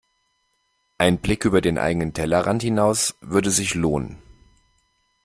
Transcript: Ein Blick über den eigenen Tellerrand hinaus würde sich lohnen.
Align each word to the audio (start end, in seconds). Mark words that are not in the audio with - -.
Ein 0.97 1.19
Blick 1.19 1.45
über 1.45 1.61
den 1.61 1.77
eigenen 1.77 2.13
Tellerrand 2.13 2.63
hinaus 2.63 3.13
würde 3.21 3.51
sich 3.51 3.75
lohnen. 3.75 4.17